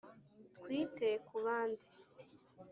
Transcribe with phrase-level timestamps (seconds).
[0.57, 1.87] twite ku bandi